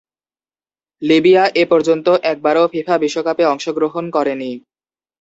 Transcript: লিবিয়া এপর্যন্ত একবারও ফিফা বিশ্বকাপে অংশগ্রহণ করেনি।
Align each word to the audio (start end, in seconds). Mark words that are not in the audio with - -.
লিবিয়া 1.01 1.43
এপর্যন্ত 1.63 2.07
একবারও 2.31 2.63
ফিফা 2.73 2.95
বিশ্বকাপে 2.97 3.43
অংশগ্রহণ 3.45 4.05
করেনি। 4.15 4.51